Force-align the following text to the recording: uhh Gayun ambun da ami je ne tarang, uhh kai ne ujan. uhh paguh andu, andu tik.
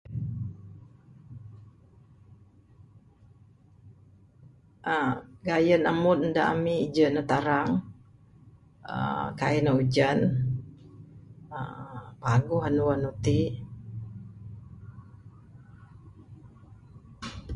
uhh 4.93 5.13
Gayun 5.47 5.83
ambun 5.91 6.19
da 6.35 6.41
ami 6.53 6.75
je 6.95 7.05
ne 7.15 7.21
tarang, 7.29 7.71
uhh 8.91 9.25
kai 9.39 9.57
ne 9.63 9.71
ujan. 9.81 10.19
uhh 11.57 12.03
paguh 12.21 12.63
andu, 12.67 12.83
andu 12.93 13.11
tik. 13.25 13.51